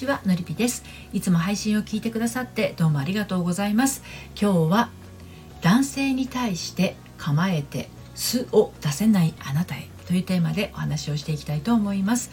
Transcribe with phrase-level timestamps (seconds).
[0.00, 0.82] ちはのりぴです。
[1.12, 4.02] いつも配信を聞いてくださってどうもありがとうございます。
[4.40, 4.88] 今日は
[5.60, 12.30] 男性に対して構えて素を出せないあなたへというテーマでお話をしていきたいと思います。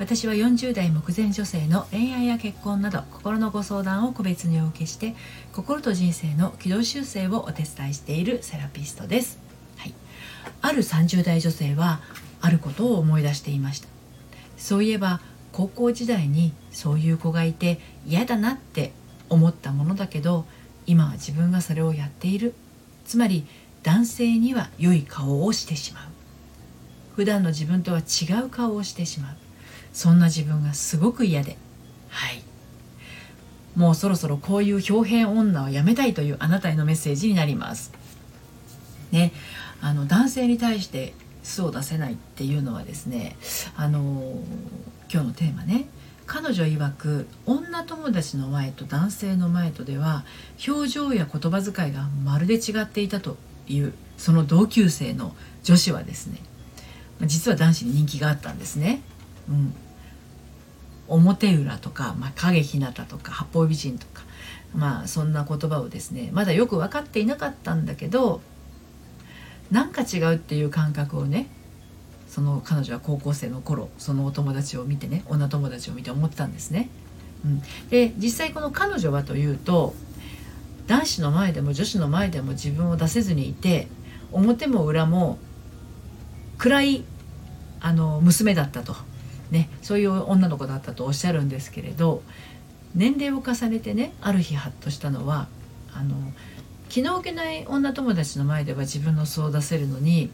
[0.00, 5.14] 私は40代目前女性の恋愛や結婚など心のご相談を個別にお受けして
[5.52, 9.38] 心と人生の軌道修正をお手伝いしているセラピストです、
[9.76, 9.94] はい、
[10.62, 12.00] ある30代女性は
[12.40, 13.86] あることを思い出していました。
[14.56, 15.20] そういえば
[15.54, 18.90] 高校時代にそういう子がいて嫌だなって
[19.28, 20.46] 思ったものだけど
[20.84, 22.54] 今は自分がそれをやっている。
[23.06, 23.46] つまり
[23.84, 26.08] 男性には良い顔をしてしまう。
[27.14, 29.36] 普段の自分とは違う顔をしてしまう。
[29.92, 31.56] そんな自分がすごく嫌で。
[32.08, 32.42] はい。
[33.76, 37.92] もうそろそろこういう表変女をやめたいというあなたへのメッセージになります。
[39.12, 39.32] ね。
[39.80, 43.36] あの男性に対して素を出せないっていうのはですね
[43.76, 44.34] あの
[45.14, 45.86] 今日のテーマね
[46.26, 50.24] 彼女曰く女友達の前と男性の前とでは
[50.66, 53.36] 表情や言葉遣いがまるで違っていたと
[53.68, 56.38] いうその同級生の女子はですね
[57.20, 59.02] 実は男子に人気があったんですね。
[59.48, 59.72] うん、
[61.06, 64.24] 表裏とか、まあ、影ひなたとか八方美人とか
[64.74, 68.40] まあそんな言葉をですねまだよく分かっていなかったんだけど
[69.70, 71.46] なんか違うっていう感覚をね
[72.28, 76.88] その彼女は高校生の頃そのお友達を見てね女友達を見て思ってたんですね。
[77.44, 79.94] うん、で実際この彼女はというと
[80.86, 83.88] 男子の前でも女子の前でも自分を出せずにいて
[84.32, 85.38] 表も裏も
[86.58, 87.04] 暗い
[87.80, 88.96] あの娘だったと、
[89.50, 92.22] ね、そういう女の子だったとおっしゃるんですけれど
[92.94, 95.48] 年齢を重ねてねある日ハッとしたのは
[95.92, 96.14] あの
[96.94, 100.30] 気の置けない女友達の前では自分の素を出せるのに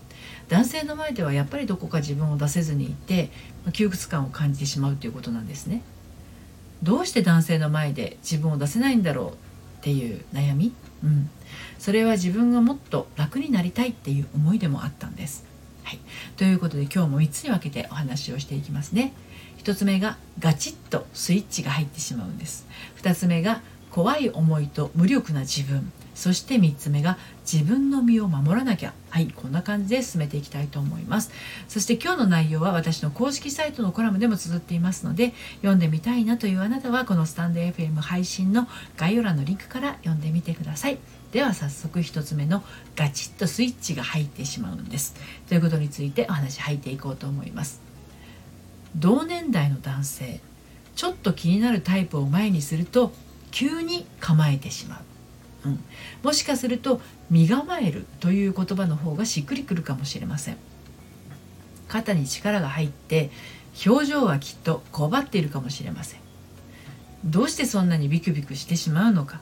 [0.51, 3.31] 男性の前ではやっぱりどこか自分を出せずにいて
[3.73, 5.81] 窮屈感を感じてしまうということなんですね。
[6.83, 9.35] どうして男性の前で自分を出せないんだろうっ
[9.85, 11.31] ていう悩み、うん、
[11.79, 15.47] それは自分がもっと楽になりたいっていう思いでもあったんです。
[15.85, 15.99] はい、
[16.37, 19.15] ということで今日も3つに分けてお話をしていきますね。
[19.65, 22.67] 1つ目がガチッとスイッチが入ってしまうんです。
[23.01, 27.17] 2つ目が怖い思いと無力な自分そして3つ目が
[27.51, 28.93] 自分の身を守らなきゃ。
[29.09, 31.31] はいこんな感じで進めていきたいと思います。
[31.67, 35.33] そして今日の内容は私の公式サイトのコラムでも綴っていますので
[35.63, 40.99] 読んでみたいなというあなたはこのスタンド FM 配信の概要欄のリンクから読んでみてください。
[41.33, 42.63] では早速1つ目の
[42.97, 45.15] ガチッとスイッチが入ってしまうんです。
[45.49, 47.81] ということについてお話入っていこうと思います。
[48.95, 50.41] 同年代の男性
[50.97, 53.13] ちょっと気になるタイプを前にすると
[53.51, 55.10] 急に構えてしまう。
[55.65, 55.85] うん、
[56.23, 57.01] もしかすると
[57.31, 60.57] 身構えるという言葉の方がしっくりくるかもしれません。
[61.89, 63.31] 肩に力が入って
[63.87, 66.21] 表情はきっとこばっているかもしれません。
[67.25, 69.41] どうしてそんなにビクビクしてしまうのか。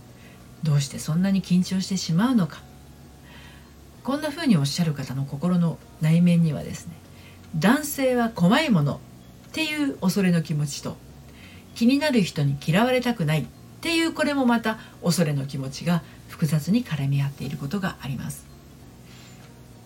[0.63, 2.63] どうしてそんなに緊張してしまうのか。
[4.03, 6.95] こんな風におっしゃる方の心の内面にはですね
[7.55, 9.01] 男性は怖いもの
[9.49, 10.97] っていう恐れの気持ちと
[11.75, 13.47] 気になる人に嫌われたくない
[13.79, 18.45] っていうこれもまた恐れの気持ちが複雑に絡み合っていることがあります。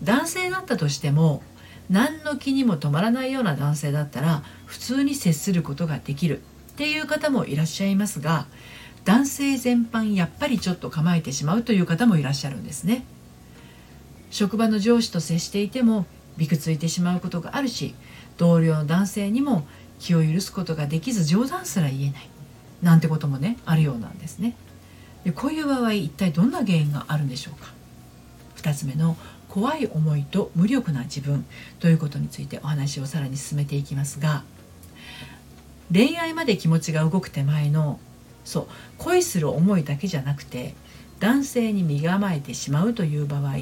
[0.03, 1.43] 男性だったとしても
[1.91, 6.41] 何の気にも止まらないような男性だったら普通に接することができる。
[6.73, 8.47] っていう方もいらっしゃいますが
[9.05, 13.05] 男性全般やっぱりちょっと構えてしまうという方もいらっしゃるんですね。
[14.31, 16.07] 職場の上司と接していても
[16.39, 17.95] びくついてしまうことがあるし
[18.39, 19.67] 同僚の男性にも
[19.99, 22.32] 気を許すことができず冗談すら言えない。
[22.83, 24.55] なんてこともねあるようなんですね。
[25.25, 27.73] でこういう場合一体どんな原因があるんでしょうか
[28.57, 29.17] ？2つ目の
[29.49, 31.45] 怖い思いと無力な自分
[31.79, 34.45] ということについてお話をさらに進めていきますが
[35.93, 38.01] 恋愛まで気持ちが動く手前の
[38.45, 38.67] そう
[38.99, 40.75] 恋する思いだけじゃなくて
[41.21, 43.57] 男性に身構えてしまうという場合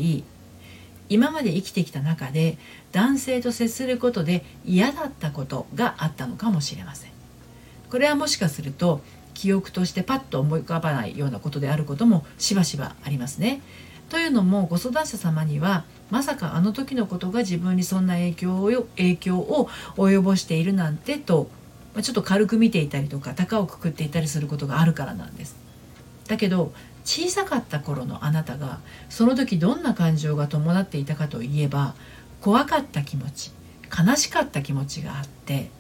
[1.09, 2.57] 今まで生きてきた中で
[2.93, 7.20] 男性と接することで嫌だったことがあったのかもしれません。
[7.91, 9.01] これはもしかすると
[9.35, 13.63] 記憶としてパッと思い浮かばないようなことであることもしばしばありますね。
[14.09, 21.49] というのもご相談者様にはまさかあの時のことが自分にそんな影響を影響を及ぼしているなんてと
[22.03, 25.57] ちょっと軽く見ていたりとか高をくくっていたりすることがあるからなんです。
[26.29, 26.73] だけど
[27.05, 31.95] 小さかった頃のあなたがその時どんな感情が伴っていたかといえば
[32.41, 33.53] 怖かった気持ち
[33.91, 35.71] 悲しかった気持ちがあって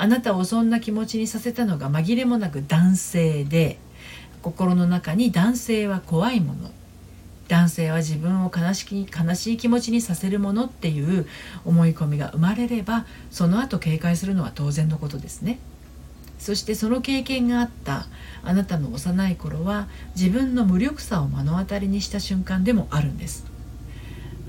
[0.00, 3.76] あなたをそんな気持ちにさせたのが紛れもなく男性で
[4.40, 6.70] 心の中に男性は怖いもの。
[7.48, 11.26] 男性は自分を悲しき悲しい気持ちにさせるものっていう
[11.66, 15.58] 思い込みが生まれればその後警戒するのは当然のことですね。
[16.38, 18.06] そしてその経験があった
[18.42, 19.86] あなたの幼い頃は
[20.16, 23.49] 自分の無力さを目の当たりにした瞬間でもあるんです。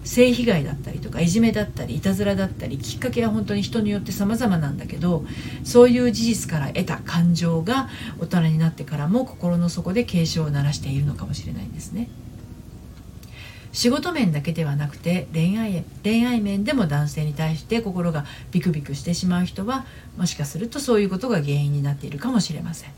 [0.03, 5.23] 性被害だったりとかいじめだったりいたずらだったりきっかけは本当に人によって様々なんだけど
[5.63, 7.89] そういう事実から得た感情が
[8.19, 12.09] 大人になってからも心の底で警鐘を鳴らしているのかもしれないんですね。
[13.73, 19.85] 仕事面だけではなくて恋愛恋愛面でも男性に対して心がビクビクしてしまう人は
[20.17, 22.91] もしかするとそういうことが原因になっているかもしれません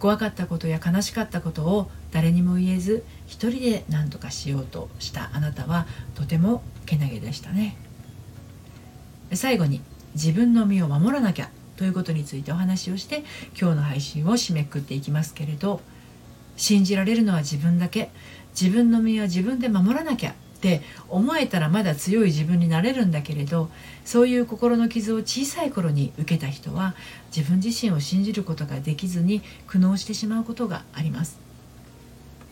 [0.00, 7.76] 怖かったことや悲しかったことを誰にも言えず一人で何とかしようとしたあなたはとてもけなげでしたね。
[9.32, 9.80] 最後に
[10.14, 13.22] 自分の身を守らなきゃということについてお話をして
[13.60, 15.80] 今日の配信を締めくくっていきますけれど
[16.56, 18.10] 信じられるのは自分だけ。
[18.60, 20.34] 自分の身は自分で守らなきゃ。
[20.60, 23.70] って思えたらまだ強い自分になれるんだけれど
[24.04, 26.94] そういう心の傷を小さい頃に受けた人は
[27.34, 31.38] 自分自身を信じることができずに苦悩してしまうことがあります。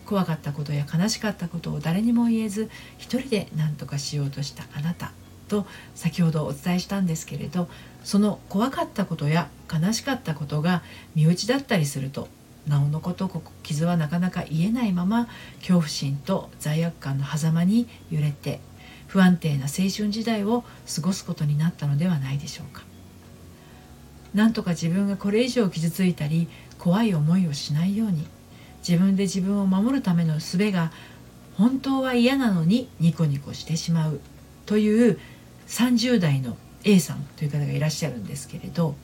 [0.07, 5.11] 怖かったことや悲しかったことを誰にも言えず一人で何とかしようとしたあなた
[5.47, 7.69] と先ほどお伝えしたんですけれど
[8.03, 10.81] その怖かったことや悲しかったことが
[11.13, 12.27] 身内だったりすると
[12.67, 13.29] なおのこと
[13.63, 15.27] 傷はなかなか癒えないまま
[15.59, 18.59] 恐怖心と罪悪感の狭間に揺れて
[19.07, 20.63] 不安定な青春時代を
[20.93, 22.83] 過ごすことになったのではないでしょうか。
[24.33, 26.47] なんとか自分がこれ以上傷ついたり
[26.77, 28.27] 怖い思いをしないように
[28.87, 30.91] 自分で自分を守るための術が
[31.57, 34.21] 本当は嫌なのにニコニコしてしまう
[34.65, 35.19] という
[35.67, 38.95] 30代の A さんという方がいらっしゃるんですけれど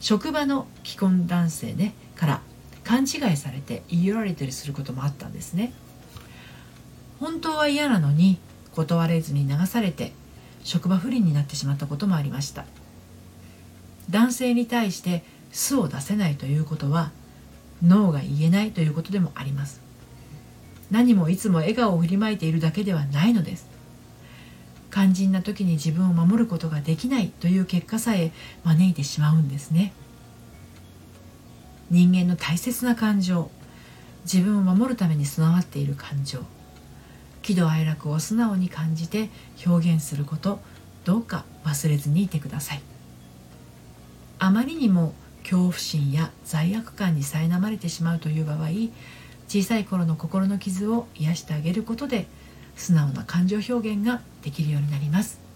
[0.00, 2.42] 職場の既婚男性ねから
[2.90, 5.72] 勘違いされて言い寄られたりすることもあったんですね。
[7.20, 8.40] 本当は嫌なのに
[8.72, 10.10] 断れずに流されて
[10.64, 12.64] 職場不倫になってしまったこともありました。
[14.10, 15.22] 男性に対して
[15.52, 17.12] 素を出せないということは
[17.80, 19.80] 脳が言えないということでもあります。
[20.90, 23.68] 何もいつも笑顔を振りまいているだけではないのです。
[24.90, 28.32] 肝心な時に自分を守ることができないという結果さえ
[28.64, 29.92] 招いてしまうんですね。
[31.90, 33.50] 人間の大切な感情。
[34.24, 36.40] 自分を守るために備わっている感情。
[37.42, 39.30] 喜怒哀楽を素直に感じて
[39.66, 40.60] 表現すること。
[41.04, 42.82] どうか忘れずにいてください。
[44.38, 48.68] あまりにも恐怖心や罪悪感に苛まれてしまうという場合
[49.48, 52.26] 小さい頃の心の傷を癒してあげることで
[52.76, 55.49] 素直な感情表現ができるようになります。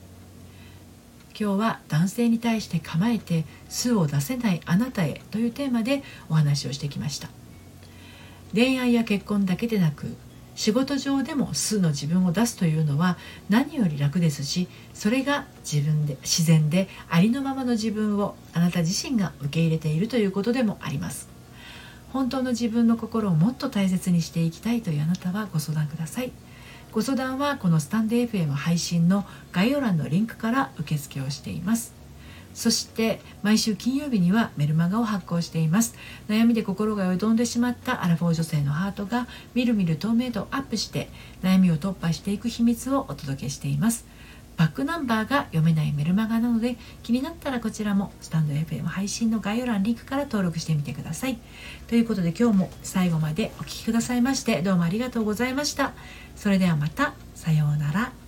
[1.38, 7.28] 今日は男性に対して構えて素を出せないあなたへというテーマでお話をしてきました。
[8.54, 10.16] 恋愛や結婚だけでなく
[10.54, 21.28] 仕事上でも素の自分を出すというのは何より楽ですしそれが自分で自然でありのままの自分をあなた自身が受け入れているということでもあります。
[22.12, 26.30] 本当の自分の心をもっと大切にしていきたいというあなたはご相談ください。
[26.94, 31.92] ご相談はこのスタンド FM 配信の概要欄のリンクから受付をしています。
[32.54, 35.96] そして毎週金曜日にはメルマガを発行しています。
[36.28, 41.08] 悩みで心がよどんでしまったアラフォー女性のハートがみるみる透明度アップして
[41.42, 44.06] 悩みを突破していく秘密をお届けしています。
[44.56, 51.38] バックナンバーが読めないメルマガなので気になったらこちらもスタンド FM 配信の概要欄リンクから登録してみてください。
[51.86, 55.92] ということで今日も最後までお聴きくださいましてどうもありがとうございました。
[56.36, 57.14] それではまた。
[57.34, 58.23] さようなら。